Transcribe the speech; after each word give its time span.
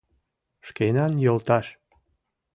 -Шкенан, 0.67 1.11
йолташ... 1.25 1.67